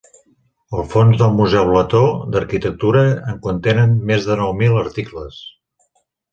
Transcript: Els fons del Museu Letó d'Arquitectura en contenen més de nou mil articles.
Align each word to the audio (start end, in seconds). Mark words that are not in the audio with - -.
Els 0.77 0.87
fons 0.93 1.19
del 1.19 1.35
Museu 1.41 1.69
Letó 1.75 2.01
d'Arquitectura 2.37 3.05
en 3.33 3.39
contenen 3.47 3.95
més 4.13 4.29
de 4.33 4.41
nou 4.43 4.59
mil 4.65 4.83
articles. 4.89 5.41